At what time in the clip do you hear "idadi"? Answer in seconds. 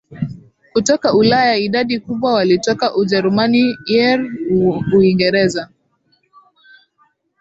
1.57-1.99